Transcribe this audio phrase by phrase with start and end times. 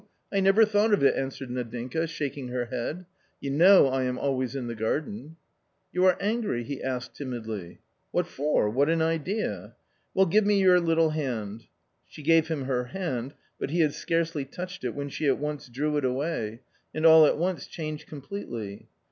[0.33, 3.05] I never thought of it!" answered Nadinka, shaking her head:—
[3.39, 5.35] "You know I am always in the garden.""
[5.93, 8.67] You are angry?" he asked timidly." What for?
[8.67, 9.75] what an idea!""
[10.15, 11.67] Well, give me you little hand."
[12.07, 15.69] She gave him her hand, but he had scarcely touched it when she at once
[15.69, 16.61] drew it away—
[16.95, 18.87] and all at once changed completely.